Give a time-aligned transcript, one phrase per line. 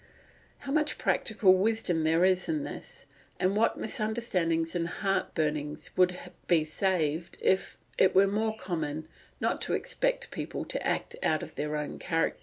[0.61, 3.05] How much practical wisdom there is in this,
[3.39, 9.07] and what misunderstandings and heart burnings would be saved if it were more common
[9.39, 12.39] not to expect people to act out of their own characters!